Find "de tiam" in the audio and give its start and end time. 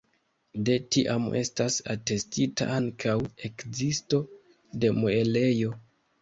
0.67-1.27